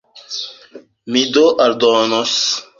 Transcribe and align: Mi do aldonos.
Mi 1.11 1.23
do 1.37 1.45
aldonos. 1.69 2.37